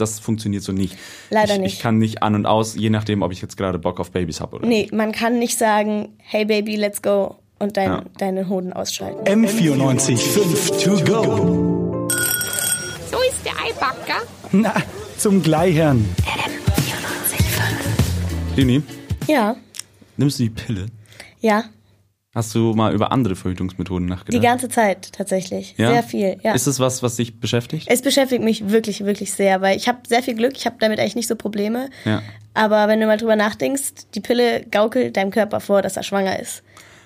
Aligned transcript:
das 0.00 0.18
funktioniert 0.20 0.62
so 0.62 0.72
nicht. 0.72 0.96
Leider 1.30 1.54
ich, 1.54 1.60
nicht. 1.60 1.74
Ich 1.74 1.80
kann 1.80 1.98
nicht 1.98 2.22
an 2.22 2.34
und 2.34 2.46
aus, 2.46 2.74
je 2.74 2.90
nachdem, 2.90 3.22
ob 3.22 3.32
ich 3.32 3.40
jetzt 3.42 3.56
gerade 3.56 3.78
Bock 3.78 4.00
auf 4.00 4.10
Babys 4.10 4.40
habe 4.40 4.56
oder 4.56 4.66
Nee, 4.66 4.82
nicht. 4.82 4.92
man 4.92 5.12
kann 5.12 5.38
nicht 5.38 5.58
sagen, 5.58 6.08
hey 6.18 6.44
Baby, 6.44 6.76
let's 6.76 7.02
go 7.02 7.36
und 7.58 7.76
dein, 7.76 7.90
Ja. 7.90 8.02
deine 8.18 8.48
Hoden 8.48 8.72
ausschalten. 8.72 9.24
M94 9.26 10.16
5 10.16 10.70
to 10.82 10.90
go. 11.04 12.08
So 13.10 13.16
ist 13.28 13.44
der 13.44 13.52
Eibacker. 13.64 14.22
Na, 14.52 14.74
zum 15.18 15.42
Gleichern. 15.42 16.04
Lini, 18.56 18.82
Ja, 19.26 19.56
nimmst 20.16 20.38
du 20.38 20.44
die 20.44 20.50
Pille? 20.50 20.86
ja, 21.40 21.64
Hast 22.32 22.54
du 22.54 22.74
mal 22.74 22.94
über 22.94 23.10
andere 23.10 23.34
Verhütungsmethoden 23.34 24.06
die 24.06 24.12
nachgedacht? 24.12 24.42
ganze 24.42 24.68
Zeit 24.68 25.12
tatsächlich. 25.12 25.74
ja? 25.78 25.90
Sehr 25.90 26.02
viel, 26.04 26.36
ja. 26.44 26.54
Ist 26.54 26.68
es 26.68 26.78
was, 26.78 27.02
was 27.02 27.16
dich 27.16 27.40
beschäftigt? 27.40 27.88
Es 27.90 28.02
beschäftigt 28.02 28.44
mich 28.44 28.70
wirklich, 28.70 29.04
wirklich 29.04 29.32
sehr, 29.32 29.60
weil 29.60 29.76
ich 29.76 29.88
habe 29.88 29.98
sehr 30.06 30.22
viel 30.22 30.34
Glück, 30.34 30.52
ich 30.56 30.64
habe 30.66 30.76
damit 30.78 31.00
eigentlich 31.00 31.16
nicht 31.16 31.26
so 31.26 31.34
Probleme. 31.34 31.90
Ja. 32.04 32.22
Aber 32.54 32.86
wenn 32.86 33.00
du 33.00 33.06
mal 33.06 33.16
drüber 33.16 33.34
nachdenkst, 33.34 34.06
die 34.14 34.20
Pille 34.20 34.64
gaukelt 34.70 35.16
deinem 35.16 35.32
Körper 35.32 35.58
vor, 35.60 35.82
dass 35.82 35.96
er 35.96 36.02
schwanger 36.04 36.38
ist. 36.38 36.62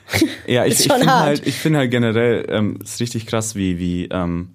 Ja, 0.47 0.67
ich, 0.67 0.75
Ist 0.75 0.81
ich 0.81 0.87
schon 0.89 0.99
finde 0.99 1.13
hart. 1.15 1.25
halt, 1.27 1.47
ich 1.47 1.55
finde 1.55 1.79
halt 1.79 1.91
generell, 1.91 2.45
ähm, 2.51 2.79
ist 2.85 3.01
richtig 3.01 3.25
krass, 3.27 3.55
wie, 3.57 3.79
wie 3.79 4.05
ähm, 4.11 4.51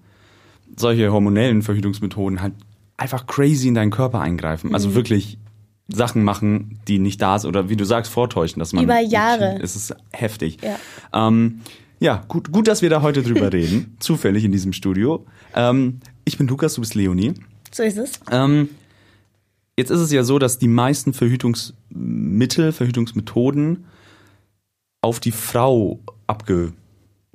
solche 0.75 1.11
hormonellen 1.11 1.63
Verhütungsmethoden 1.63 2.43
halt 2.43 2.53
einfach 2.97 3.25
crazy 3.25 3.67
in 3.69 3.73
deinen 3.73 3.89
Körper 3.89 4.21
eingreifen. 4.21 4.67
Mhm. 4.69 4.75
Also 4.75 4.93
wirklich 4.93 5.39
Sachen 5.91 6.23
machen, 6.23 6.79
die 6.87 6.99
nicht 6.99 7.21
da 7.21 7.39
sind 7.39 7.49
oder 7.49 7.69
wie 7.69 7.75
du 7.75 7.85
sagst, 7.85 8.11
vortäuschen, 8.11 8.59
dass 8.59 8.73
man 8.73 8.83
Über 8.83 8.99
Jahre. 8.99 9.59
Es 9.61 9.75
ist 9.75 9.95
heftig. 10.11 10.57
Ja. 10.63 11.27
Ähm, 11.27 11.61
ja, 11.99 12.23
gut, 12.27 12.51
gut, 12.51 12.67
dass 12.67 12.81
wir 12.81 12.89
da 12.89 13.01
heute 13.01 13.23
drüber 13.23 13.51
reden. 13.53 13.97
Zufällig 13.99 14.43
in 14.43 14.51
diesem 14.51 14.73
Studio. 14.73 15.25
Ähm, 15.53 15.99
ich 16.25 16.37
bin 16.37 16.47
Lukas, 16.47 16.75
du 16.75 16.81
bist 16.81 16.95
Leonie. 16.95 17.33
So 17.71 17.83
ist 17.83 17.97
es. 17.97 18.19
Ähm, 18.31 18.69
jetzt 19.77 19.89
ist 19.89 19.99
es 19.99 20.11
ja 20.11 20.23
so, 20.23 20.39
dass 20.39 20.59
die 20.59 20.67
meisten 20.67 21.13
Verhütungsmittel, 21.13 22.71
Verhütungsmethoden 22.71 23.85
auf 25.01 25.19
die 25.19 25.31
Frau 25.31 25.99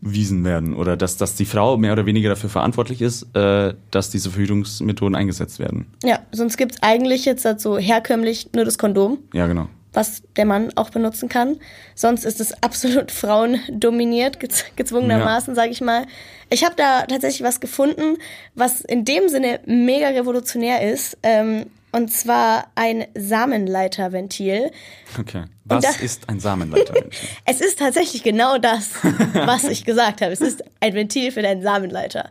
abgewiesen 0.04 0.44
werden 0.44 0.74
oder 0.74 0.96
dass, 0.96 1.16
dass 1.16 1.34
die 1.34 1.44
Frau 1.46 1.76
mehr 1.76 1.92
oder 1.92 2.06
weniger 2.06 2.28
dafür 2.28 2.50
verantwortlich 2.50 3.00
ist, 3.00 3.34
äh, 3.34 3.74
dass 3.90 4.10
diese 4.10 4.30
Verhütungsmethoden 4.30 5.14
eingesetzt 5.14 5.58
werden. 5.58 5.86
Ja, 6.02 6.20
sonst 6.30 6.56
gibt's 6.56 6.76
eigentlich 6.82 7.24
jetzt 7.24 7.44
halt 7.44 7.60
so 7.60 7.78
herkömmlich 7.78 8.50
nur 8.54 8.64
das 8.64 8.76
Kondom, 8.78 9.18
Ja, 9.32 9.46
genau. 9.46 9.68
was 9.92 10.22
der 10.36 10.44
Mann 10.44 10.70
auch 10.76 10.90
benutzen 10.90 11.28
kann. 11.28 11.56
Sonst 11.94 12.24
ist 12.24 12.40
es 12.40 12.52
absolut 12.62 13.10
frauendominiert, 13.10 14.40
gez 14.40 14.64
gezwungenermaßen, 14.76 15.54
sage 15.54 15.70
ich 15.70 15.80
mal. 15.80 16.04
Ich 16.50 16.64
habe 16.64 16.74
da 16.76 17.02
tatsächlich 17.06 17.42
was 17.42 17.60
gefunden, 17.60 18.18
was 18.54 18.82
in 18.82 19.04
dem 19.04 19.28
Sinne 19.28 19.60
mega 19.66 20.08
revolutionär 20.08 20.92
ist. 20.92 21.16
Ähm, 21.22 21.66
und 21.94 22.12
zwar 22.12 22.66
ein 22.74 23.06
Samenleiterventil. 23.14 24.70
Okay. 25.18 25.44
Was 25.64 25.84
da- 25.84 26.04
ist 26.04 26.28
ein 26.28 26.40
Samenleiter? 26.40 26.94
Es 27.46 27.60
ist 27.60 27.78
tatsächlich 27.78 28.22
genau 28.22 28.58
das, 28.58 28.90
was 29.32 29.64
ich 29.64 29.84
gesagt 29.84 30.20
habe. 30.20 30.32
Es 30.32 30.40
ist 30.40 30.62
ein 30.80 30.94
Ventil 30.94 31.30
für 31.30 31.42
deinen 31.42 31.62
Samenleiter. 31.62 32.28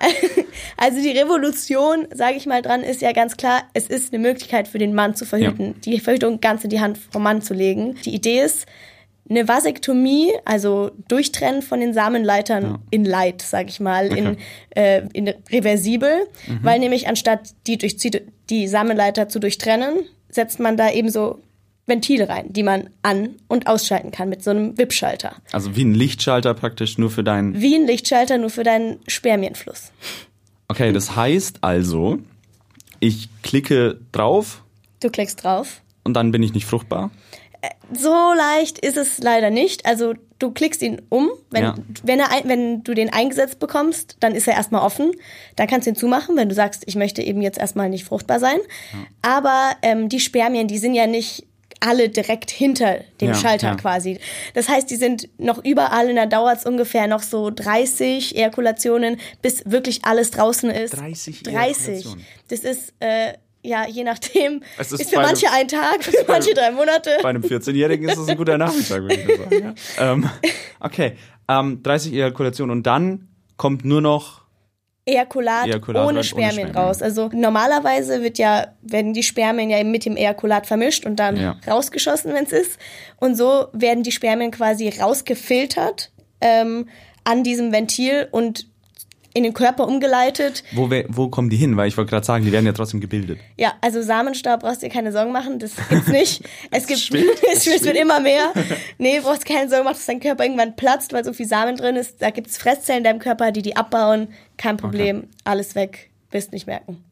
Also 0.78 1.00
die 1.00 1.10
Revolution, 1.10 2.06
sage 2.12 2.36
ich 2.36 2.44
mal 2.44 2.60
dran, 2.60 2.82
ist 2.82 3.00
ja 3.00 3.12
ganz 3.12 3.36
klar, 3.38 3.62
es 3.72 3.86
ist 3.86 4.12
eine 4.12 4.20
Möglichkeit 4.22 4.68
für 4.68 4.76
den 4.78 4.94
Mann 4.94 5.14
zu 5.14 5.24
verhüten, 5.24 5.80
die 5.82 6.00
Verhütung 6.00 6.40
ganz 6.40 6.64
in 6.64 6.70
die 6.70 6.80
Hand 6.80 6.98
vom 6.98 7.22
Mann 7.22 7.40
zu 7.40 7.54
legen. 7.54 7.96
Die 8.04 8.14
Idee 8.14 8.42
ist, 8.42 8.66
eine 9.28 9.48
Vasektomie, 9.48 10.32
also 10.44 10.90
Durchtrennen 11.08 11.62
von 11.62 11.80
den 11.80 11.92
Samenleitern 11.94 12.78
in 12.90 13.04
Light, 13.04 13.42
sage 13.42 13.68
ich 13.68 13.80
mal, 13.80 14.06
in, 14.16 14.26
Okay. 14.28 14.38
äh, 14.76 15.02
in 15.12 15.28
reversibel, 15.50 16.28
weil 16.62 16.78
nämlich 16.78 17.08
anstatt 17.08 17.50
die, 17.66 17.76
durch, 17.78 17.96
die 18.50 18.68
Samenleiter 18.68 19.28
zu 19.28 19.38
durchtrennen, 19.40 20.04
setzt 20.28 20.60
man 20.60 20.76
da 20.76 20.90
eben 20.92 21.08
so 21.10 21.40
Ventile 21.86 22.28
rein, 22.28 22.52
die 22.52 22.62
man 22.64 22.90
an- 23.02 23.36
und 23.48 23.66
ausschalten 23.68 24.10
kann 24.10 24.28
mit 24.28 24.42
so 24.42 24.50
einem 24.50 24.76
Wippschalter. 24.76 25.36
Also 25.52 25.76
wie 25.76 25.84
ein 25.84 25.94
Lichtschalter 25.94 26.52
praktisch 26.54 26.98
nur 26.98 27.10
für 27.10 27.22
deinen. 27.24 27.60
Wie 27.60 27.74
ein 27.76 27.86
Lichtschalter, 27.86 28.38
nur 28.38 28.50
für 28.50 28.64
deinen 28.64 28.98
Spermienfluss. 29.06 29.92
Okay, 30.68 30.92
das 30.92 31.14
heißt 31.14 31.58
also, 31.62 32.18
ich 33.00 33.28
klicke 33.42 34.00
drauf 34.12 34.62
Du 35.00 35.10
klickst 35.10 35.44
drauf. 35.44 35.80
und 36.04 36.14
dann 36.14 36.32
bin 36.32 36.42
ich 36.42 36.54
nicht 36.54 36.66
fruchtbar. 36.66 37.10
So 37.92 38.32
leicht 38.34 38.78
ist 38.78 38.96
es 38.96 39.18
leider 39.18 39.50
nicht. 39.50 39.86
Also 39.86 40.14
du 40.38 40.50
klickst 40.52 40.82
ihn 40.82 41.02
um. 41.08 41.30
Wenn, 41.50 41.62
Ja. 41.62 41.74
wenn, 42.02 42.20
er, 42.20 42.28
wenn 42.44 42.82
du 42.84 42.94
den 42.94 43.12
eingesetzt 43.12 43.58
bekommst, 43.58 44.16
dann 44.20 44.34
ist 44.34 44.48
er 44.48 44.54
erstmal 44.54 44.82
offen. 44.82 45.12
Dann 45.56 45.66
kannst 45.66 45.86
du 45.86 45.90
ihn 45.90 45.96
zumachen, 45.96 46.36
wenn 46.36 46.48
du 46.48 46.54
sagst, 46.54 46.82
ich 46.86 46.96
möchte 46.96 47.22
eben 47.22 47.40
jetzt 47.42 47.58
erstmal 47.58 47.88
nicht 47.88 48.04
fruchtbar 48.04 48.40
sein. 48.40 48.58
Aber 49.22 49.72
ähm, 49.82 50.08
die 50.08 50.20
Spermien, 50.20 50.68
die 50.68 50.78
sind 50.78 50.94
ja 50.94 51.06
nicht 51.06 51.46
alle 51.80 52.08
direkt 52.08 52.50
hinter 52.50 53.00
dem 53.20 53.28
Ja, 53.28 53.34
Schalter 53.34 53.66
ja. 53.68 53.74
quasi. 53.74 54.18
Das 54.54 54.68
heißt, 54.68 54.90
die 54.90 54.96
sind 54.96 55.28
noch 55.38 55.62
überall 55.62 56.08
und 56.08 56.16
da 56.16 56.24
dauert 56.24 56.58
es 56.58 56.64
ungefähr 56.64 57.06
noch 57.06 57.22
so 57.22 57.50
30 57.50 58.34
Ejakulationen, 58.34 59.20
bis 59.42 59.62
wirklich 59.70 60.04
alles 60.06 60.30
draußen 60.30 60.70
ist. 60.70 60.96
30 60.98 61.42
30. 61.42 61.88
Ejakulationen. 61.88 62.24
Das 62.48 62.60
ist, 62.60 62.94
äh, 63.00 63.34
ja, 63.66 63.86
je 63.88 64.04
nachdem. 64.04 64.62
Es 64.78 64.92
ist, 64.92 65.00
ist 65.02 65.10
für 65.10 65.16
manche 65.20 65.46
einem- 65.50 65.62
ein 65.62 65.68
Tag, 65.68 66.04
für 66.04 66.24
manche 66.28 66.54
drei 66.54 66.70
Monate. 66.70 67.10
Bei 67.22 67.28
einem 67.30 67.42
14-Jährigen 67.42 68.08
ist 68.08 68.18
das 68.18 68.28
ein 68.28 68.36
guter 68.36 68.56
Nachmittag, 68.58 69.02
würde 69.02 69.14
ich 69.14 69.26
sagen. 69.38 69.74
Ja. 69.98 70.12
Ähm, 70.12 70.30
okay, 70.80 71.16
ähm, 71.48 71.82
30 71.82 72.12
Ejakulationen 72.12 72.70
und 72.76 72.86
dann 72.86 73.28
kommt 73.56 73.84
nur 73.84 74.00
noch 74.00 74.42
Ejakulat, 75.08 75.66
Ejakulat 75.68 76.02
ohne 76.02 76.08
ohne 76.14 76.24
Spermien 76.24 76.52
Spermien. 76.52 76.76
raus. 76.76 77.00
Also 77.00 77.30
normalerweise 77.32 78.22
wird 78.22 78.38
ja, 78.38 78.74
werden 78.82 79.12
die 79.14 79.22
Spermien 79.22 79.70
ja 79.70 79.82
mit 79.84 80.04
dem 80.04 80.16
Ejakulat 80.16 80.66
vermischt 80.66 81.06
und 81.06 81.16
dann 81.20 81.36
Ja. 81.36 81.56
rausgeschossen, 81.68 82.34
wenn 82.34 82.44
es 82.44 82.52
ist. 82.52 82.78
Und 83.18 83.36
so 83.36 83.66
werden 83.72 84.02
die 84.02 84.10
Spermien 84.10 84.50
quasi 84.50 84.88
rausgefiltert 84.88 86.10
ähm, 86.40 86.88
an 87.22 87.44
diesem 87.44 87.70
Ventil 87.72 88.26
und 88.32 88.66
in 89.36 89.42
den 89.42 89.52
Körper 89.52 89.86
umgeleitet. 89.86 90.64
Wo, 90.72 90.90
wo 91.08 91.28
kommen 91.28 91.50
die 91.50 91.58
hin? 91.58 91.76
Weil 91.76 91.88
ich 91.88 91.96
wollte 91.98 92.08
gerade 92.08 92.24
sagen, 92.24 92.44
die 92.46 92.52
werden 92.52 92.64
ja 92.64 92.72
trotzdem 92.72 93.00
gebildet. 93.00 93.38
Ja, 93.58 93.74
also 93.82 94.00
Samenstau 94.00 94.56
brauchst 94.56 94.82
du 94.82 94.86
dir 94.86 94.92
keine 94.92 95.12
Sorgen 95.12 95.30
machen, 95.30 95.58
das 95.58 95.72
gibt's 95.88 96.08
nicht. 96.08 96.42
Es 96.70 96.86
gibt, 96.86 97.14
es, 97.52 97.66
es 97.66 97.84
wird 97.84 97.96
immer 97.96 98.18
mehr. 98.18 98.52
Nee, 98.98 99.20
brauchst 99.20 99.44
keine 99.44 99.68
Sorgen 99.68 99.84
machen, 99.84 99.94
dass 99.94 100.06
dein 100.06 100.20
Körper 100.20 100.44
irgendwann 100.44 100.74
platzt, 100.74 101.12
weil 101.12 101.22
so 101.22 101.32
viel 101.32 101.46
Samen 101.46 101.76
drin 101.76 101.96
ist. 101.96 102.22
Da 102.22 102.30
gibt's 102.30 102.56
Fresszellen 102.56 102.98
in 102.98 103.04
deinem 103.04 103.18
Körper, 103.18 103.52
die 103.52 103.62
die 103.62 103.76
abbauen. 103.76 104.28
Kein 104.56 104.78
Problem, 104.78 105.28
alles 105.44 105.74
weg, 105.74 106.10
wirst 106.30 106.52
nicht 106.52 106.66
merken. 106.66 107.04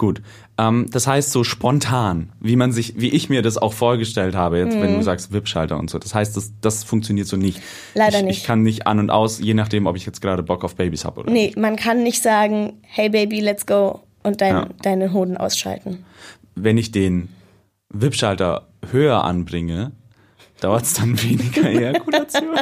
Gut. 0.00 0.22
Ähm, 0.56 0.86
das 0.90 1.06
heißt 1.06 1.30
so 1.30 1.44
spontan, 1.44 2.32
wie 2.40 2.56
man 2.56 2.72
sich, 2.72 2.94
wie 2.98 3.10
ich 3.10 3.28
mir 3.28 3.42
das 3.42 3.58
auch 3.58 3.74
vorgestellt 3.74 4.34
habe, 4.34 4.56
jetzt 4.56 4.80
wenn 4.80 4.94
du 4.96 5.02
sagst 5.02 5.30
Wippschalter 5.30 5.78
und 5.78 5.90
so. 5.90 5.98
Das 5.98 6.14
heißt, 6.14 6.34
das, 6.38 6.54
das 6.62 6.84
funktioniert 6.84 7.26
so 7.26 7.36
nicht. 7.36 7.58
Mhm. 7.58 7.62
Leider 7.96 8.18
ich, 8.20 8.24
nicht. 8.24 8.38
Ich 8.38 8.44
kann 8.44 8.62
nicht 8.62 8.86
an 8.86 8.98
und 8.98 9.10
aus, 9.10 9.40
je 9.40 9.52
nachdem, 9.52 9.84
ob 9.84 9.96
ich 9.96 10.06
jetzt 10.06 10.22
gerade 10.22 10.42
Bock 10.42 10.64
auf 10.64 10.74
Babys 10.74 11.04
habe 11.04 11.20
oder 11.20 11.30
Nee, 11.30 11.52
man 11.54 11.76
kann 11.76 12.02
nicht 12.02 12.22
sagen, 12.22 12.78
hey 12.80 13.10
Baby, 13.10 13.40
let's 13.40 13.66
go 13.66 14.00
und 14.22 14.40
dein, 14.40 14.54
Ja. 14.54 14.68
deine 14.80 15.12
Hoden 15.12 15.36
ausschalten. 15.36 16.02
wenn 16.54 16.78
ich 16.78 16.92
den 16.92 17.28
Wippschalter 17.90 18.68
höher 18.90 19.22
anbringe, 19.24 19.92
dauert 20.60 20.84
es 20.84 20.94
dann 20.94 21.20
weniger 21.22 21.64
Ejakulation. 21.68 22.54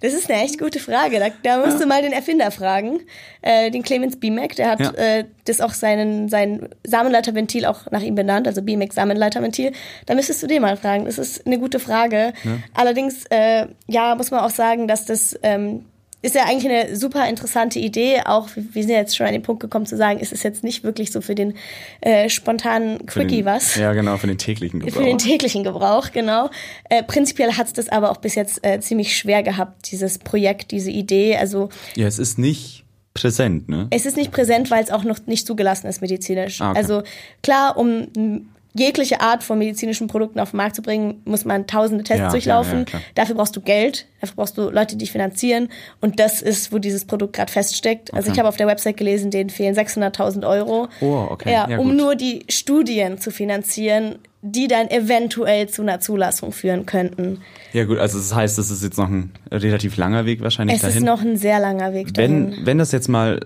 Das 0.00 0.12
ist 0.14 0.28
eine 0.30 0.42
echt 0.42 0.58
gute 0.58 0.80
Frage. 0.80 1.20
Da, 1.20 1.28
da 1.42 1.64
musst 1.64 1.80
du 1.80 1.86
mal 1.86 2.02
den 2.02 2.12
Erfinder 2.12 2.50
fragen, 2.50 3.00
äh, 3.40 3.70
den 3.70 3.82
Clemens 3.82 4.18
Bimek. 4.18 4.56
Der 4.56 4.70
hat 4.70 4.80
Ja. 4.80 4.90
äh, 4.94 5.24
das 5.44 5.60
auch 5.60 5.72
seinen 5.72 6.28
sein 6.28 6.68
Samenleiterventil 6.84 7.64
auch 7.66 7.90
nach 7.90 8.02
ihm 8.02 8.14
benannt, 8.16 8.46
also 8.48 8.62
Bimek 8.62 8.92
Samenleiterventil. 8.92 9.72
Da 10.06 10.14
müsstest 10.14 10.42
du 10.42 10.46
den 10.48 10.62
mal 10.62 10.76
fragen. 10.76 11.04
Das 11.04 11.18
ist 11.18 11.46
eine 11.46 11.58
gute 11.58 11.78
Frage. 11.78 12.32
Allerdings, 12.74 13.24
äh, 13.30 13.66
ja, 13.86 14.14
muss 14.16 14.30
man 14.30 14.40
auch 14.40 14.50
sagen, 14.50 14.88
dass 14.88 15.04
das 15.06 15.38
ähm, 15.42 15.84
ist 16.22 16.34
ja 16.36 16.44
eigentlich 16.44 16.70
eine 16.70 16.96
super 16.96 17.28
interessante 17.28 17.78
Idee. 17.78 18.22
Auch 18.24 18.48
wir 18.54 18.82
sind 18.82 18.92
jetzt 18.92 19.16
schon 19.16 19.26
an 19.26 19.32
den 19.32 19.42
Punkt 19.42 19.60
gekommen 19.60 19.86
zu 19.86 19.96
sagen, 19.96 20.20
ist 20.20 20.32
es 20.32 20.42
jetzt 20.42 20.62
nicht 20.62 20.84
wirklich 20.84 21.10
so 21.12 21.20
für 21.20 21.34
den 21.34 21.54
äh, 22.00 22.28
spontanen 22.28 23.04
Quickie 23.06 23.38
den, 23.38 23.44
was. 23.44 23.74
Ja, 23.74 23.92
genau, 23.92 24.16
für 24.16 24.28
den 24.28 24.38
täglichen 24.38 24.80
Gebrauch. 24.80 24.92
Für 25.02 25.04
den 25.04 25.18
täglichen 25.18 25.64
Gebrauch, 25.64 26.12
genau. 26.12 26.48
Äh, 26.88 27.02
prinzipiell 27.02 27.52
hat 27.52 27.66
es 27.66 27.72
das 27.72 27.88
aber 27.88 28.10
auch 28.10 28.18
bis 28.18 28.36
jetzt 28.36 28.64
äh, 28.64 28.80
ziemlich 28.80 29.16
schwer 29.16 29.42
gehabt, 29.42 29.90
dieses 29.90 30.18
Projekt, 30.18 30.70
diese 30.70 30.90
Idee. 30.90 31.36
Also 31.36 31.70
ja, 31.96 32.06
es 32.06 32.18
ist 32.18 32.38
nicht 32.38 32.84
präsent, 33.14 33.68
ne? 33.68 33.88
es 33.90 34.06
ist 34.06 34.16
nicht 34.16 34.30
präsent, 34.30 34.70
weil 34.70 34.82
es 34.82 34.90
auch 34.90 35.04
noch 35.04 35.18
nicht 35.26 35.46
zugelassen 35.46 35.86
ist 35.86 36.00
medizinisch. 36.00 36.60
Ah, 36.60 36.70
okay. 36.70 36.78
Also 36.78 37.02
klar, 37.42 37.76
um 37.76 38.48
jegliche 38.74 39.20
Art 39.20 39.42
von 39.42 39.58
medizinischen 39.58 40.06
Produkten 40.06 40.40
auf 40.40 40.52
den 40.52 40.56
Markt 40.56 40.76
zu 40.76 40.82
bringen, 40.82 41.20
muss 41.24 41.44
man 41.44 41.66
tausende 41.66 42.04
Tests 42.04 42.20
Ja, 42.20 42.30
durchlaufen. 42.30 42.86
ja, 42.90 42.98
ja. 42.98 43.04
Dafür 43.14 43.34
brauchst 43.34 43.54
du 43.54 43.60
Geld, 43.60 44.06
dafür 44.20 44.36
brauchst 44.36 44.56
du 44.56 44.70
Leute, 44.70 44.96
die 44.96 45.04
dich 45.04 45.12
finanzieren. 45.12 45.68
Und 46.00 46.18
das 46.20 46.40
ist, 46.40 46.72
wo 46.72 46.78
dieses 46.78 47.04
Produkt 47.04 47.34
gerade 47.34 47.52
feststeckt. 47.52 48.14
Also 48.14 48.26
Okay. 48.28 48.32
ich 48.34 48.38
habe 48.38 48.48
auf 48.48 48.56
der 48.56 48.66
Website 48.66 48.96
gelesen, 48.96 49.30
denen 49.30 49.50
fehlen 49.50 49.74
600.000 49.74 50.48
Euro. 50.48 50.88
Oh, 51.00 51.26
okay. 51.30 51.52
Ja, 51.52 51.78
um 51.78 51.96
nur 51.96 52.14
die 52.16 52.44
Studien 52.48 53.18
zu 53.18 53.30
finanzieren, 53.30 54.16
die 54.40 54.68
dann 54.68 54.88
eventuell 54.90 55.68
zu 55.68 55.82
einer 55.82 56.00
Zulassung 56.00 56.50
führen 56.52 56.86
könnten. 56.86 57.42
Ja 57.72 57.84
gut, 57.84 57.98
also 57.98 58.18
das 58.18 58.34
heißt, 58.34 58.58
es 58.58 58.70
ist 58.70 58.82
jetzt 58.82 58.96
noch 58.98 59.08
ein 59.08 59.32
relativ 59.52 59.96
langer 59.96 60.24
Weg 60.26 60.40
wahrscheinlich 60.40 60.76
Es 60.76 60.82
dahin. 60.82 60.96
ist 60.98 61.04
noch 61.04 61.20
ein 61.20 61.36
sehr 61.36 61.60
langer 61.60 61.92
Weg 61.92 62.12
dahin. 62.14 62.50
wenn, 62.52 62.66
wenn 62.66 62.78
das 62.78 62.90
jetzt 62.90 63.08
mal 63.08 63.38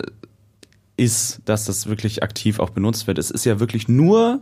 ist, 0.97 1.41
dass 1.45 1.65
das 1.67 1.87
wirklich 1.89 2.23
aktiv 2.23 2.59
auch 2.61 2.71
benutzt 2.71 3.07
wird. 3.07 3.19
Es 3.19 3.31
ist 3.31 3.45
ja 3.45 3.61
wirklich 3.61 3.89
nur 3.89 4.41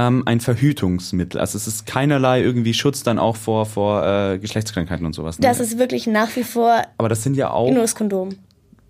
ähm, 0.00 0.22
ein 0.26 0.40
Verhütungsmittel. 0.40 1.40
Also 1.40 1.56
es 1.56 1.66
ist 1.66 1.86
keinerlei 1.86 2.42
irgendwie 2.42 2.74
Schutz 2.74 3.02
dann 3.02 3.18
auch 3.18 3.36
vor, 3.36 3.66
vor 3.66 4.06
äh, 4.06 4.38
Geschlechtskrankheiten 4.38 5.04
und 5.04 5.14
sowas. 5.14 5.38
Ne? 5.38 5.46
Das 5.46 5.60
ist 5.60 5.78
wirklich 5.78 6.06
nach 6.06 6.34
wie 6.36 6.44
vor 6.44 6.82
Aber 6.96 7.08
das 7.08 7.22
sind 7.22 7.36
ja 7.36 7.50
auch, 7.50 7.70
nur 7.70 7.82
das 7.82 7.94
Kondom. 7.94 8.30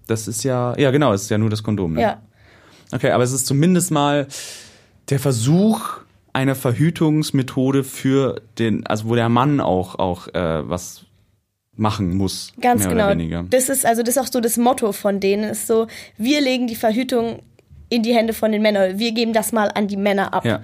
das 0.07 0.29
ist 0.29 0.45
ja, 0.45 0.77
ja 0.79 0.91
genau, 0.91 1.13
es 1.13 1.23
ist 1.23 1.31
ja 1.31 1.39
nur 1.39 1.51
das 1.51 1.63
Kondom. 1.63 1.95
Ne? 1.95 2.03
Ja. 2.03 2.23
Okay, 2.93 3.11
aber 3.11 3.25
es 3.25 3.33
ist 3.33 3.47
zumindest 3.47 3.91
mal 3.91 4.27
der 5.09 5.19
Versuch 5.19 5.99
einer 6.33 6.55
Verhütungsmethode 6.55 7.83
für 7.83 8.41
den, 8.59 8.87
also 8.87 9.09
wo 9.09 9.15
der 9.17 9.29
Mann 9.29 9.61
auch, 9.61 9.99
auch 9.99 10.29
äh, 10.29 10.69
was 10.69 11.07
machen 11.75 12.17
muss. 12.17 12.53
Ganz 12.61 12.87
genau. 12.87 13.13
Das 13.49 13.69
ist 13.69 13.87
also 13.87 14.03
das 14.03 14.17
ist 14.17 14.23
auch 14.23 14.31
so 14.31 14.41
das 14.41 14.57
Motto 14.59 14.93
von 14.93 15.19
denen 15.19 15.45
ist 15.45 15.67
so, 15.67 15.87
wir 16.19 16.41
legen 16.41 16.67
die 16.67 16.77
Verhütung 16.77 17.43
in 17.89 18.03
die 18.03 18.15
Hände 18.15 18.33
von 18.33 18.53
den 18.53 18.63
Männern. 18.63 18.99
Wir 18.99 19.13
geben 19.13 19.33
das 19.33 19.51
mal 19.51 19.69
an 19.75 19.89
die 19.89 19.97
Männer 19.97 20.33
ab. 20.35 20.45
Ja. 20.45 20.61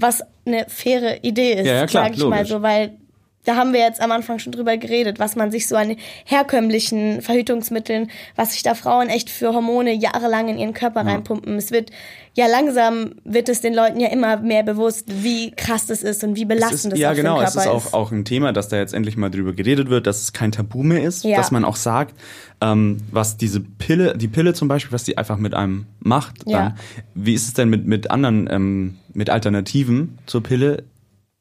Was 0.00 0.22
eine 0.46 0.64
faire 0.68 1.22
Idee 1.22 1.52
ist, 1.54 1.66
Ja, 1.66 1.74
ja, 1.74 1.88
sage 1.88 2.14
ich 2.14 2.20
mal 2.24 2.36
logisch. 2.36 2.48
so, 2.48 2.62
weil 2.62 2.96
da 3.44 3.56
haben 3.56 3.72
wir 3.72 3.80
jetzt 3.80 4.00
am 4.02 4.12
Anfang 4.12 4.38
schon 4.38 4.52
drüber 4.52 4.76
geredet, 4.76 5.18
was 5.18 5.34
man 5.34 5.50
sich 5.50 5.66
so 5.66 5.74
an 5.76 5.96
herkömmlichen 6.26 7.22
Verhütungsmitteln, 7.22 8.10
was 8.36 8.52
sich 8.52 8.62
da 8.62 8.74
Frauen 8.74 9.08
echt 9.08 9.30
für 9.30 9.54
Hormone 9.54 9.92
jahrelang 9.94 10.48
in 10.48 10.58
ihren 10.58 10.74
Körper 10.74 11.06
reinpumpen. 11.06 11.56
Es 11.56 11.70
wird 11.70 11.90
ja 12.34 12.46
langsam 12.46 13.14
wird 13.24 13.48
es 13.48 13.60
den 13.60 13.74
Leuten 13.74 13.98
ja 13.98 14.08
immer 14.08 14.36
mehr 14.36 14.62
bewusst, 14.62 15.06
wie 15.08 15.50
krass 15.52 15.86
das 15.86 16.02
ist 16.02 16.22
und 16.22 16.36
wie 16.36 16.42
Es 16.42 16.48
belastend 16.48 16.92
ist, 16.92 16.92
das 16.92 16.98
ja, 17.00 17.12
genau. 17.14 17.40
Es 17.40 17.56
ist 17.56 17.66
auch, 17.66 17.92
auch 17.92 18.12
ein 18.12 18.24
Thema, 18.24 18.52
dass 18.52 18.68
da 18.68 18.76
jetzt 18.76 18.94
endlich 18.94 19.16
mal 19.16 19.30
drüber 19.30 19.52
geredet 19.52 19.90
wird, 19.90 20.06
dass 20.06 20.22
es 20.22 20.32
kein 20.32 20.52
Tabu 20.52 20.82
mehr 20.82 21.02
ist, 21.02 21.24
Ja. 21.24 21.36
dass 21.36 21.50
man 21.50 21.64
auch 21.64 21.76
sagt, 21.76 22.14
ähm, 22.60 22.98
was 23.10 23.36
diese 23.36 23.60
Pille, 23.60 24.16
die 24.16 24.28
Pille 24.28 24.54
zum 24.54 24.68
Beispiel, 24.68 24.92
was 24.92 25.04
die 25.04 25.18
einfach 25.18 25.38
mit 25.38 25.54
einem 25.54 25.86
macht. 25.98 26.42
Dann, 26.44 26.52
Ja. 26.52 26.74
Wie 27.14 27.34
ist 27.34 27.48
es 27.48 27.54
denn 27.54 27.68
mit, 27.70 27.86
mit 27.86 28.10
anderen, 28.10 28.48
ähm, 28.50 28.98
mit 29.12 29.30
Alternativen 29.30 30.18
zur 30.26 30.42
Pille? 30.42 30.84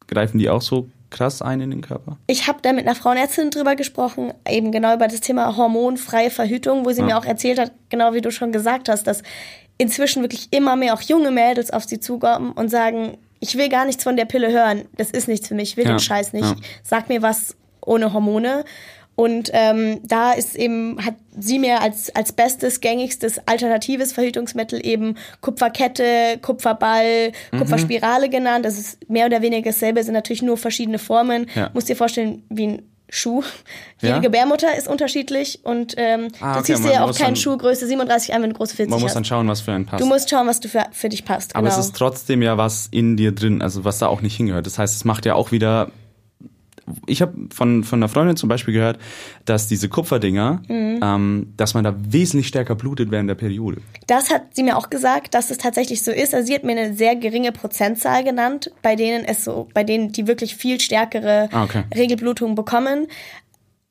Greifen 0.08 0.40
die 0.40 0.50
auch 0.50 0.62
so 0.64 0.88
krass 1.10 1.42
ein 1.42 1.62
in 1.62 1.72
den 1.72 1.82
Körper? 1.82 2.18
Ich 2.28 2.48
habe 2.48 2.60
da 2.62 2.74
mit 2.74 2.86
einer 2.86 2.96
Frauenärztin 2.96 3.52
drüber 3.52 3.76
gesprochen, 3.76 4.34
eben 4.48 4.72
genau 4.72 4.94
über 4.94 5.08
das 5.08 5.22
Thema 5.22 5.56
hormonfreie 5.58 6.30
Verhütung, 6.30 6.86
wo 6.86 6.92
sie 6.92 7.02
mir 7.02 7.18
auch 7.18 7.26
erzählt 7.26 7.60
hat, 7.60 7.72
genau 7.90 8.14
wie 8.14 8.22
du 8.22 8.32
schon 8.32 8.52
gesagt 8.52 8.90
hast, 8.90 9.08
dass 9.08 9.24
inzwischen 9.78 10.22
wirklich 10.22 10.50
immer 10.52 10.76
mehr 10.76 10.94
auch 10.94 11.02
junge 11.02 11.32
Mädels 11.32 11.72
auf 11.72 11.86
sie 11.86 12.00
zukommen 12.00 12.52
und 12.52 12.70
sagen, 12.70 13.18
ich 13.40 13.58
will 13.58 13.70
gar 13.70 13.86
nichts 13.86 14.04
von 14.04 14.18
der 14.18 14.26
Pille 14.26 14.52
hören, 14.52 14.84
das 14.98 15.12
ist 15.12 15.28
nichts 15.28 15.48
für 15.48 15.56
mich, 15.56 15.72
ich 15.72 15.78
will 15.78 15.86
Ja, 15.86 15.92
den 15.92 16.00
Scheiß 16.00 16.34
nicht, 16.34 16.46
ja. 16.46 16.56
sag 16.84 17.10
mir 17.10 17.22
was 17.22 17.56
ohne 17.86 18.14
Hormone. 18.14 18.66
Und 19.20 19.50
ähm, 19.52 20.00
da 20.04 20.32
ist 20.32 20.56
eben, 20.56 21.04
hat 21.06 21.16
sie 21.38 21.60
mir 21.60 21.82
als, 21.82 22.16
als 22.16 22.32
bestes, 22.32 22.80
gängigstes 22.80 23.38
alternatives 23.48 24.14
Verhütungsmittel 24.14 24.80
eben 24.86 25.16
Kupferkette, 25.42 26.38
Kupferball, 26.42 27.34
Mhm. 27.52 27.58
Kupferspirale 27.60 28.30
genannt. 28.30 28.64
Das 28.64 28.78
ist 28.80 29.10
mehr 29.10 29.26
oder 29.26 29.42
weniger 29.42 29.72
dasselbe, 29.72 30.02
sind 30.04 30.14
natürlich 30.14 30.42
nur 30.42 30.56
verschiedene 30.58 31.00
Formen. 31.00 31.48
Ja. 31.54 31.70
Musst 31.74 31.90
dir 31.90 31.98
vorstellen, 31.98 32.44
wie 32.50 32.68
ein 32.68 32.82
Schuh. 33.10 33.44
Jede 34.02 34.14
Ja? 34.16 34.20
Gebärmutter 34.20 34.78
ist 34.78 34.88
unterschiedlich 34.88 35.60
und 35.64 35.96
ähm, 35.98 36.28
Ah, 36.40 36.54
du 36.54 36.60
okay, 36.60 36.74
ziehst 36.76 36.86
dir 36.86 37.04
auch 37.04 37.08
muss 37.08 37.18
keinen 37.18 37.36
Schuh 37.36 37.58
Größe 37.58 37.88
37 37.88 38.34
an, 38.34 38.42
wenn 38.44 38.52
du 38.52 38.56
große 38.56 38.76
40 38.76 38.90
Man 38.92 39.00
muss 39.02 39.10
hast. 39.10 39.16
dann 39.16 39.26
schauen, 39.26 39.48
was 39.50 39.60
für 39.62 39.74
einen 39.74 39.86
passt. 39.86 40.02
du 40.02 40.08
musst 40.08 40.30
schauen, 40.30 40.48
was 40.48 40.60
du 40.62 40.70
für, 40.70 40.86
für 40.92 41.10
dich 41.10 41.26
passt. 41.26 41.56
Aber 41.58 41.68
genau. 41.68 41.80
es 41.80 41.88
ist 41.88 41.96
trotzdem 41.98 42.42
ja 42.42 42.58
was 42.58 42.88
in 42.92 43.18
dir 43.18 43.34
drin, 43.34 43.62
also 43.62 43.84
was 43.84 43.98
da 43.98 44.08
auch 44.08 44.22
nicht 44.22 44.38
hingehört. 44.38 44.66
Das 44.66 44.78
heißt, 44.80 44.96
es 44.96 45.04
macht 45.06 45.26
ja 45.26 45.34
auch 45.36 45.52
wieder. 45.52 45.90
Ich 47.08 47.22
habe 47.22 47.34
von, 47.54 47.84
von 47.84 48.00
einer 48.00 48.10
Freundin 48.10 48.36
zum 48.38 48.50
Beispiel 48.50 48.74
gehört, 48.74 49.00
dass 49.46 49.68
diese 49.68 49.90
Kupferdinger, 49.90 50.62
Mhm. 50.68 51.00
ähm, 51.04 51.54
dass 51.58 51.74
man 51.74 51.84
da 51.84 51.96
wesentlich 51.98 52.48
stärker 52.48 52.76
blutet 52.76 53.12
während 53.12 53.30
der 53.30 53.36
Periode. 53.36 53.82
Das 54.08 54.30
hat 54.32 54.56
sie 54.56 54.64
mir 54.64 54.78
auch 54.78 54.90
gesagt, 54.90 55.34
dass 55.34 55.52
es 55.52 55.58
tatsächlich 55.58 56.04
so 56.04 56.12
ist. 56.12 56.34
Also 56.34 56.48
sie 56.48 56.56
hat 56.56 56.64
mir 56.64 56.72
eine 56.74 56.94
sehr 56.94 57.16
geringe 57.16 57.52
Prozentzahl 57.52 58.24
genannt, 58.24 58.72
bei 58.82 58.96
denen 58.96 59.24
es 59.26 59.44
so, 59.44 59.68
bei 59.74 59.84
denen 59.84 60.12
die 60.12 60.28
wirklich 60.28 60.56
viel 60.56 60.80
stärkere 60.80 61.50
Ah, 61.52 61.64
okay. 61.64 61.84
Regelblutung 61.96 62.56
bekommen. 62.56 63.08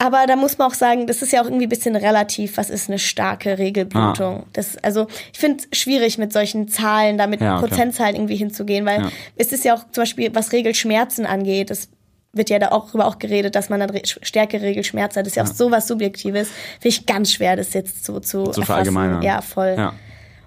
Aber 0.00 0.26
da 0.28 0.36
muss 0.36 0.58
man 0.58 0.68
auch 0.70 0.74
sagen, 0.74 1.08
das 1.08 1.22
ist 1.22 1.32
ja 1.32 1.40
auch 1.42 1.46
irgendwie 1.46 1.66
ein 1.66 1.70
bisschen 1.70 1.96
relativ. 1.96 2.56
Was 2.56 2.70
ist 2.70 2.88
eine 2.88 3.00
starke 3.00 3.58
Regelblutung? 3.58 4.42
Ah. 4.42 4.46
Das, 4.52 4.76
also 4.76 5.08
ich 5.32 5.38
finde 5.40 5.64
es 5.72 5.76
schwierig, 5.78 6.18
mit 6.18 6.32
solchen 6.32 6.68
Zahlen, 6.68 7.18
da 7.18 7.26
mit 7.26 7.40
Ja, 7.40 7.58
okay. 7.58 7.66
Prozentzahlen 7.66 8.14
irgendwie 8.14 8.36
hinzugehen, 8.36 8.86
weil 8.86 9.00
Ja. 9.02 9.08
es 9.34 9.50
ist 9.52 9.64
ja 9.64 9.74
auch 9.74 9.82
zum 9.90 10.02
Beispiel, 10.02 10.32
was 10.34 10.52
Regelschmerzen 10.52 11.26
angeht, 11.26 11.70
das 11.70 11.88
wird 12.32 12.50
ja 12.50 12.58
da 12.58 12.72
auch 12.72 12.86
darüber 12.88 13.06
auch 13.06 13.19
geredet, 13.19 13.54
dass 13.54 13.69
man 13.69 13.80
dann 13.80 13.90
re- 13.90 14.02
stärkere 14.04 14.62
Regelschmerzen 14.62 15.19
hat. 15.19 15.26
Das 15.26 15.32
ist 15.32 15.36
ja 15.36 15.44
auch 15.44 15.46
sowas 15.46 15.88
Subjektives. 15.88 16.48
Finde 16.80 16.88
ich 16.88 17.06
ganz 17.06 17.32
schwer, 17.32 17.56
das 17.56 17.72
jetzt 17.72 18.04
so 18.04 18.20
zu, 18.20 18.44
Zu 18.44 18.62
verallgemeinern. 18.62 19.22
Ja, 19.22 19.40
voll. 19.40 19.75
Ja. 19.76 19.94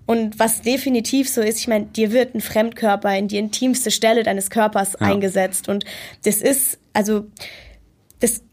Und 0.06 0.40
was 0.40 0.62
definitiv 0.62 1.30
so 1.30 1.42
ist, 1.42 1.60
ich 1.60 1.68
meine, 1.68 1.86
dir 1.86 2.12
wird 2.12 2.36
ein 2.36 2.42
Fremdkörper 2.42 3.16
in 3.18 3.28
die 3.28 3.38
intimste 3.38 3.92
Stelle 3.92 4.24
deines 4.24 4.50
Körpers 4.50 4.96
eingesetzt. 4.96 5.70
Und 5.70 5.86
das 6.24 6.38
ist, 6.38 6.80
also, 6.94 7.26
das 8.20 8.44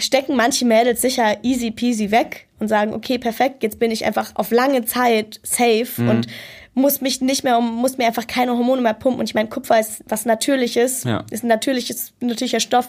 stecken 0.00 0.36
manche 0.36 0.64
Mädels 0.64 1.00
sicher 1.02 1.36
easy 1.42 1.70
peasy 1.70 2.10
weg 2.10 2.47
und 2.60 2.68
sagen, 2.68 2.92
okay, 2.94 3.18
perfekt, 3.18 3.62
jetzt 3.62 3.78
bin 3.78 3.90
ich 3.90 4.04
einfach 4.04 4.32
auf 4.34 4.50
lange 4.50 4.84
Zeit 4.84 5.40
safe 5.42 5.86
Mhm. 6.02 6.08
und 6.08 6.26
muss 6.74 7.00
mich 7.00 7.20
nicht 7.20 7.42
mehr 7.42 7.58
um, 7.58 7.74
muss 7.74 7.98
mir 7.98 8.06
einfach 8.06 8.28
keine 8.28 8.52
Hormone 8.52 8.80
mehr 8.82 8.94
pumpen. 8.94 9.18
Und 9.18 9.28
ich 9.28 9.34
meine, 9.34 9.48
Kupfer 9.48 9.80
ist 9.80 10.04
was 10.08 10.26
Natürliches, 10.26 11.02
Ja. 11.02 11.24
ist 11.28 11.42
ein 11.42 11.48
natürliches, 11.48 12.12
natürlicher 12.20 12.60
Stoff 12.60 12.88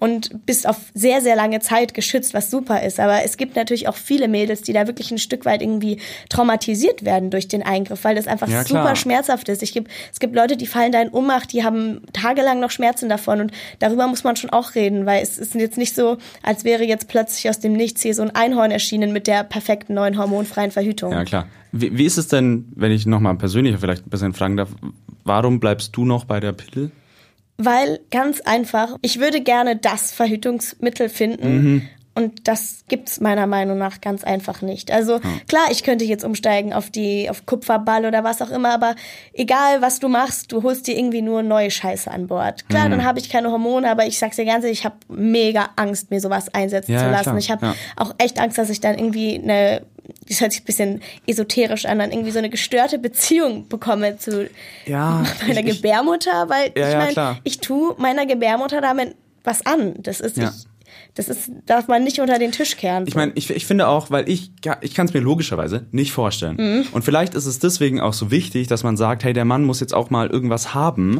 und 0.00 0.44
bist 0.44 0.68
auf 0.68 0.76
sehr, 0.92 1.20
sehr 1.20 1.36
lange 1.36 1.60
Zeit 1.60 1.94
geschützt, 1.94 2.34
was 2.34 2.50
super 2.50 2.82
ist. 2.82 2.98
Aber 2.98 3.22
es 3.22 3.36
gibt 3.36 3.54
natürlich 3.54 3.86
auch 3.86 3.94
viele 3.94 4.26
Mädels, 4.26 4.62
die 4.62 4.72
da 4.72 4.88
wirklich 4.88 5.12
ein 5.12 5.18
Stück 5.18 5.44
weit 5.44 5.62
irgendwie 5.62 6.00
traumatisiert 6.30 7.04
werden 7.04 7.30
durch 7.30 7.48
den 7.48 7.62
Eingriff, 7.62 8.04
weil 8.04 8.14
das 8.16 8.26
einfach 8.26 8.48
Ja, 8.48 8.64
super 8.64 8.96
schmerzhaft 8.96 9.48
ist. 9.48 9.62
Ich 9.62 9.72
gibt, 9.72 9.88
es 10.12 10.18
gibt 10.18 10.34
Leute, 10.34 10.56
die 10.56 10.66
fallen 10.66 10.90
da 10.92 11.00
in 11.00 11.10
Ohnmacht, 11.10 11.52
die 11.52 11.64
haben 11.64 12.02
tagelang 12.12 12.58
noch 12.58 12.70
Schmerzen 12.72 13.08
davon 13.08 13.40
und 13.40 13.52
darüber 13.78 14.06
muss 14.08 14.24
man 14.24 14.34
schon 14.36 14.50
auch 14.50 14.74
reden, 14.74 15.06
weil 15.06 15.22
es 15.22 15.38
ist 15.38 15.54
jetzt 15.54 15.78
nicht 15.78 15.94
so, 15.94 16.18
als 16.42 16.64
wäre 16.64 16.84
jetzt 16.84 17.08
plötzlich 17.08 17.48
aus 17.48 17.60
dem 17.60 17.72
Nichts 17.72 18.02
hier 18.02 18.14
so 18.14 18.22
ein 18.22 18.34
Einhorn 18.34 18.70
erschienen 18.72 19.07
mit 19.12 19.26
der 19.26 19.44
perfekten 19.44 19.94
neuen 19.94 20.18
hormonfreien 20.18 20.70
Verhütung. 20.70 21.12
Ja, 21.12 21.24
klar. 21.24 21.46
Wie, 21.72 21.96
wie 21.96 22.04
ist 22.04 22.16
es 22.16 22.28
denn, 22.28 22.66
wenn 22.74 22.92
ich 22.92 23.06
nochmal 23.06 23.36
persönlicher 23.36 23.78
vielleicht 23.78 24.06
ein 24.06 24.10
bisschen 24.10 24.34
fragen 24.34 24.56
darf, 24.56 24.70
warum 25.24 25.60
bleibst 25.60 25.96
du 25.96 26.04
noch 26.04 26.24
bei 26.24 26.40
der 26.40 26.52
Pille? 26.52 26.90
Weil 27.58 28.00
ganz 28.10 28.40
einfach, 28.40 28.96
ich 29.02 29.18
würde 29.18 29.40
gerne 29.40 29.76
das 29.76 30.12
Verhütungsmittel 30.12 31.08
finden. 31.08 31.88
Und 32.18 32.48
das 32.48 32.84
gibt's 32.88 33.20
meiner 33.20 33.46
Meinung 33.46 33.78
nach 33.78 34.00
ganz 34.00 34.24
einfach 34.24 34.60
nicht. 34.62 34.90
Also 34.90 35.20
klar, 35.48 35.66
ich 35.70 35.82
könnte 35.84 36.04
jetzt 36.04 36.24
umsteigen 36.24 36.72
auf 36.72 36.90
die 36.90 37.30
auf 37.30 37.46
Kupferball 37.46 38.04
oder 38.04 38.24
was 38.24 38.42
auch 38.42 38.50
immer, 38.50 38.70
aber 38.74 38.94
egal 39.32 39.80
was 39.80 40.00
du 40.00 40.08
machst, 40.08 40.52
du 40.52 40.62
holst 40.62 40.86
dir 40.86 40.96
irgendwie 40.98 41.22
nur 41.22 41.42
neue 41.42 41.70
Scheiße 41.70 42.10
an 42.10 42.26
Bord. 42.26 42.68
Klar, 42.68 42.88
dann 42.88 43.04
habe 43.04 43.18
ich 43.18 43.30
keine 43.30 43.50
Hormone, 43.50 43.90
aber 43.90 44.06
ich 44.06 44.18
sag's 44.18 44.36
dir 44.36 44.44
ganz 44.44 44.64
ehrlich, 44.64 44.80
ich 44.80 44.84
habe 44.84 44.96
mega 45.08 45.70
Angst, 45.76 46.10
mir 46.10 46.20
sowas 46.20 46.52
einsetzen 46.52 46.92
Ja, 46.92 47.00
zu 47.04 47.10
lassen. 47.10 47.22
klar, 47.24 47.38
Ich 47.38 47.50
habe 47.50 47.66
ja. 47.66 47.74
auch 47.96 48.14
echt 48.18 48.40
Angst, 48.40 48.58
dass 48.58 48.70
ich 48.70 48.80
dann 48.80 48.98
irgendwie 48.98 49.38
eine 49.42 49.82
das 50.26 50.40
hört 50.40 50.52
sich 50.52 50.62
ein 50.62 50.64
bisschen 50.64 51.02
esoterisch 51.26 51.84
an, 51.84 51.98
dann 51.98 52.10
irgendwie 52.10 52.30
so 52.30 52.38
eine 52.38 52.48
gestörte 52.48 52.98
Beziehung 52.98 53.68
bekomme 53.68 54.16
zu 54.16 54.48
Ja, 54.86 55.22
meiner 55.46 55.60
ich- 55.60 55.66
Gebärmutter, 55.76 56.48
weil 56.48 56.72
ich 56.74 57.16
meine, 57.16 57.38
ich 57.44 57.58
tue 57.60 57.94
meiner 57.98 58.24
Gebärmutter 58.24 58.80
damit 58.80 59.14
was 59.44 59.64
an. 59.66 59.94
Das 59.98 60.20
ist, 60.20 60.36
Ja. 60.38 60.48
ich, 60.56 60.66
das 61.18 61.28
ist, 61.28 61.50
darf 61.66 61.88
man 61.88 62.04
nicht 62.04 62.20
unter 62.20 62.38
den 62.38 62.52
Tisch 62.52 62.76
kehren. 62.76 63.04
Ich 63.08 63.16
meine, 63.16 63.32
ich, 63.34 63.50
ich 63.50 63.66
finde 63.66 63.88
auch, 63.88 64.12
weil 64.12 64.28
ich, 64.28 64.52
ich 64.82 64.94
kann 64.94 65.06
es 65.06 65.14
mir 65.14 65.18
logischerweise 65.18 65.86
nicht 65.90 66.12
vorstellen. 66.12 66.56
Mhm. 66.56 66.86
Und 66.92 67.04
vielleicht 67.04 67.34
ist 67.34 67.46
es 67.46 67.58
deswegen 67.58 68.00
auch 68.00 68.12
so 68.12 68.30
wichtig, 68.30 68.68
dass 68.68 68.84
man 68.84 68.96
sagt, 68.96 69.24
hey, 69.24 69.32
der 69.32 69.44
Mann 69.44 69.64
muss 69.64 69.80
jetzt 69.80 69.94
auch 69.94 70.10
mal 70.10 70.28
irgendwas 70.28 70.74
haben, 70.74 71.18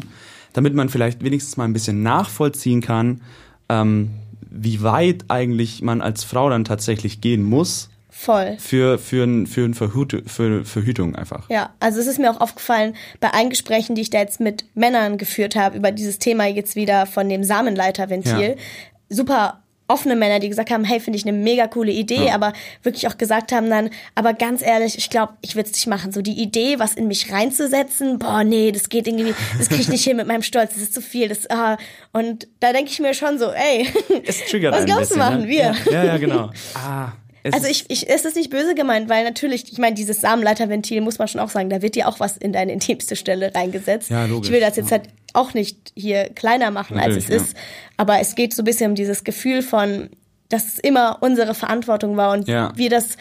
damit 0.52 0.73
man 0.75 0.88
vielleicht 0.88 1.25
wenigstens 1.25 1.57
mal 1.57 1.64
ein 1.64 1.73
bisschen 1.73 2.05
nachvollziehen 2.05 2.81
kann, 2.81 3.23
ähm, 3.69 4.11
wie 4.49 4.83
weit 4.85 5.25
eigentlich 5.26 5.83
man 5.83 6.00
als 6.00 6.23
Frau 6.23 6.49
dann 6.49 6.64
tatsächlich 6.64 7.21
gehen 7.21 7.43
muss 7.43 7.90
voll. 8.09 8.57
für, 8.61 9.00
für, 9.00 9.25
ein, 9.25 9.49
für, 9.49 9.64
ein 9.64 9.75
Verhüt, 9.75 10.23
für 10.26 10.64
Verhütung 10.64 11.17
einfach. 11.17 11.50
Ja, 11.50 11.71
also 11.81 11.99
es 11.99 12.07
ist 12.07 12.21
mir 12.21 12.31
auch 12.31 12.40
aufgefallen 12.40 12.95
bei 13.19 13.31
allen 13.31 13.50
Gesprächen, 13.50 13.97
die 13.97 14.02
ich 14.02 14.11
da 14.11 14.21
jetzt 14.21 14.38
mit 14.38 14.64
Männern 14.76 15.19
geführt 15.19 15.57
habe, 15.57 15.76
über 15.76 15.90
dieses 15.90 16.21
Thema 16.21 16.47
jetzt 16.47 16.76
wieder 16.76 17.07
von 17.07 17.28
dem 17.28 17.43
Samenleiterventil. 17.43 18.55
Ja. 18.57 18.62
Super 19.09 19.64
offene 19.88 20.14
Männer, 20.16 20.38
die 20.38 20.49
gesagt 20.49 20.71
haben, 20.71 20.85
hey, 20.85 21.00
finde 21.00 21.18
ich 21.18 21.26
eine 21.26 21.37
mega 21.37 21.66
coole 21.66 21.90
Idee, 21.90 22.26
Ja. 22.26 22.35
aber 22.35 22.52
wirklich 22.83 23.09
auch 23.09 23.16
gesagt 23.18 23.52
haben 23.52 23.68
dann, 23.71 23.90
aber 24.14 24.35
ganz 24.35 24.62
ehrlich, 24.62 24.97
ich 24.99 25.11
glaube, 25.11 25.33
ich 25.40 25.57
würde 25.57 25.68
es 25.71 25.75
nicht 25.75 25.87
machen. 25.87 26.12
So 26.12 26.21
die 26.23 26.40
Idee, 26.40 26.78
was 26.78 26.95
in 26.95 27.09
mich 27.09 27.33
reinzusetzen, 27.33 28.18
boah, 28.18 28.45
nee, 28.45 28.71
das 28.71 28.88
geht 28.90 29.07
irgendwie, 29.07 29.35
das 29.59 29.68
kriege 29.68 29.80
ich 29.83 29.88
nicht 29.88 30.04
hin 30.04 30.16
mit 30.18 30.26
meinem 30.26 30.42
Stolz, 30.42 30.75
das 30.75 30.83
ist 30.83 30.95
zu 30.95 31.00
viel. 31.00 31.28
Das, 31.28 31.49
ah. 31.50 31.76
Und 32.12 32.47
da 32.61 32.73
denke 32.73 32.90
ich 32.90 33.00
mir 33.00 33.14
schon 33.14 33.38
so, 33.38 33.50
ey, 33.50 33.88
Es 34.25 34.45
triggert 34.47 34.75
was 34.76 34.85
glaubst 34.85 35.11
du 35.11 35.14
bisschen, 35.16 35.18
machen 35.18 35.40
ne? 35.42 35.49
wir? 35.49 35.75
Ja, 35.87 35.92
ja, 35.92 36.04
ja 36.04 36.16
genau. 36.18 36.50
Ah, 36.75 37.12
es 37.49 37.55
Also 37.55 37.67
ist- 37.69 37.87
ich, 37.88 38.02
ich, 38.05 38.09
es 38.11 38.25
ist 38.25 38.37
nicht 38.37 38.50
böse 38.50 38.75
gemeint, 38.75 39.09
weil 39.09 39.25
natürlich, 39.25 39.71
ich 39.73 39.78
meine, 39.78 39.95
dieses 39.95 40.21
Samenleiterventil 40.21 41.00
muss 41.00 41.19
man 41.19 41.28
schon 41.28 41.40
auch 41.40 41.50
sagen, 41.50 41.71
da 41.71 41.83
wird 41.83 41.95
dir 41.95 42.09
auch 42.09 42.21
was 42.21 42.37
in 42.37 42.52
deine 42.52 42.73
intimste 42.78 43.17
Stelle 43.17 43.55
reingesetzt. 43.55 44.11
Ja, 44.11 44.25
logisch, 44.26 44.49
ich 44.49 44.52
will 44.55 44.61
das 44.61 44.76
jetzt 44.76 44.90
ja. 44.90 44.99
halt 44.99 45.09
auch 45.35 45.55
nicht 45.55 45.93
hier 45.95 46.31
kleiner 46.31 46.71
machen, 46.71 46.99
als 46.99 47.17
es 47.17 47.25
Natürlich, 47.28 47.49
ist. 47.50 47.57
Aber 47.97 48.21
es 48.21 48.35
geht 48.35 48.55
so 48.55 48.62
ein 48.62 48.64
bisschen 48.64 48.90
um 48.90 48.95
dieses 48.95 49.25
Gefühl 49.25 49.62
von, 49.62 50.09
dass 50.49 50.67
es 50.67 50.78
immer 50.78 51.19
unsere 51.21 51.55
Verantwortung 51.55 52.17
war 52.17 52.33
und 52.33 52.49
Ja. 52.49 52.73
wir 52.76 52.88
das 52.90 53.17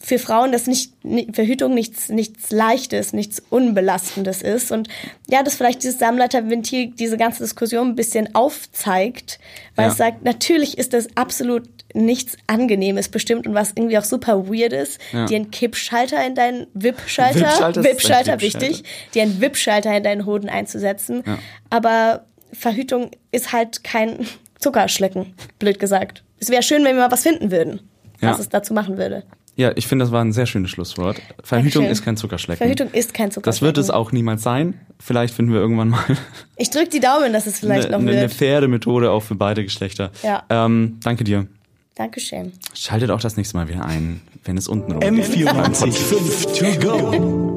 für 0.00 0.18
Frauen 0.18 0.52
das 0.52 0.66
nicht, 0.66 0.92
ni- 1.04 1.28
Verhütung 1.32 1.74
nichts, 1.74 2.08
nichts 2.08 2.50
Leichtes, 2.52 3.12
nichts 3.12 3.42
Unbelastendes 3.50 4.42
ist. 4.42 4.70
Und 4.70 4.88
ja, 5.28 5.42
dass 5.42 5.56
vielleicht 5.56 5.82
dieses 5.82 5.98
Samenleiterventil 5.98 6.92
diese 6.92 7.16
ganze 7.16 7.42
Diskussion 7.42 7.88
ein 7.88 7.94
bisschen 7.96 8.34
aufzeigt, 8.34 9.38
weil 9.74 9.86
Ja. 9.86 9.92
es 9.92 9.98
sagt, 9.98 10.24
natürlich 10.24 10.78
ist 10.78 10.92
das 10.92 11.08
absolut 11.16 11.68
nichts 11.94 12.36
Angenehmes 12.46 13.08
bestimmt 13.08 13.46
und 13.46 13.54
was 13.54 13.70
irgendwie 13.74 13.98
auch 13.98 14.04
super 14.04 14.46
weird 14.48 14.72
ist, 14.72 15.00
Ja. 15.12 15.24
dir 15.26 15.36
einen 15.36 15.50
Kippschalter 15.50 16.24
in 16.26 16.34
deinen 16.34 16.62
ein 16.62 16.68
VIP-Schalter 16.74 17.82
Kippschalter. 17.82 18.40
wichtig, 18.40 18.84
dir 19.14 19.22
einen 19.22 19.40
VIP-Schalter 19.40 19.96
in 19.96 20.02
deinen 20.04 20.26
Hoden 20.26 20.48
einzusetzen. 20.48 21.24
Aber 21.70 22.24
Verhütung 22.52 23.10
ist 23.32 23.52
halt 23.52 23.82
kein 23.84 24.26
Zuckerschlecken, 24.58 25.34
blöd 25.58 25.78
gesagt. 25.78 26.22
Es 26.40 26.50
wäre 26.50 26.62
schön, 26.62 26.84
wenn 26.84 26.94
wir 26.96 27.02
mal 27.04 27.10
was 27.10 27.22
finden 27.22 27.50
würden, 27.50 27.80
was 28.20 28.36
Ja. 28.36 28.42
es 28.42 28.48
dazu 28.48 28.74
machen 28.74 28.96
würde. 28.98 29.24
Ja, 29.58 29.72
ich 29.74 29.88
finde, 29.88 30.04
das 30.04 30.12
war 30.12 30.24
ein 30.24 30.30
sehr 30.32 30.46
schönes 30.46 30.70
Schlusswort. 30.70 31.20
Verhütung 31.42 31.82
Dankeschön. 31.82 31.90
ist 31.90 32.04
kein 32.04 32.16
Zuckerschlecken. 32.16 32.58
Verhütung 32.58 32.90
ist 32.92 33.12
kein 33.12 33.32
Zuckerschlecken. 33.32 33.42
das 33.42 33.60
wird 33.60 33.76
es 33.76 33.90
auch 33.90 34.12
niemals 34.12 34.44
sein. 34.44 34.74
Vielleicht 35.00 35.34
finden 35.34 35.52
wir 35.52 35.58
irgendwann 35.58 35.88
mal 35.88 36.04
Ich 36.56 36.70
drücke 36.70 36.90
die 36.90 37.00
Daumen, 37.00 37.32
dass 37.32 37.48
es 37.48 37.58
vielleicht 37.58 37.86
eine, 37.88 37.96
noch 37.96 37.98
eine, 37.98 38.12
eine 38.12 38.20
wird. 38.20 38.34
faire 38.34 38.68
Methode 38.68 39.10
auch 39.10 39.24
für 39.24 39.34
beide 39.34 39.64
Geschlechter. 39.64 40.12
Ja. 40.22 40.44
Ähm, 40.48 40.98
danke 41.02 41.24
dir. 41.24 41.48
Dankeschön. 41.96 42.52
Schaltet 42.72 43.10
auch 43.10 43.20
das 43.20 43.36
nächste 43.36 43.56
Mal 43.56 43.66
wieder 43.68 43.84
ein, 43.84 44.20
wenn 44.44 44.56
es 44.56 44.68
unten 44.68 44.92
rum 44.92 45.00
M94 45.02 45.92
5 45.92 46.46
to 46.52 46.86
go. 46.86 47.47